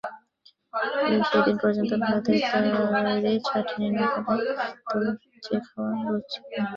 [1.07, 2.39] এই সেদিন পর্যন্ত ওর হাতের
[2.51, 4.51] তৈরি চাটনি না হলে
[4.85, 5.03] তোর
[5.45, 6.63] যে খাওয়া রুচত না।